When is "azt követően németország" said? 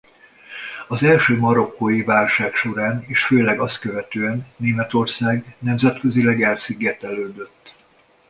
3.59-5.55